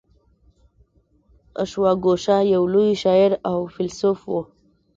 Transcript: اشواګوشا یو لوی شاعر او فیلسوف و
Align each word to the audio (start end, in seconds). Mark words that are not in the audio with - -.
اشواګوشا 1.61 2.37
یو 2.53 2.63
لوی 2.73 2.89
شاعر 3.01 3.31
او 3.49 3.57
فیلسوف 3.73 4.19
و 4.31 4.33